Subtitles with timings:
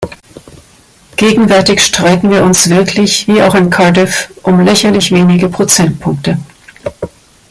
[1.15, 6.39] Gegenwärtig streiten wir uns wirklich wie auch in Cardiff um lächerlich wenige Prozentpunkte.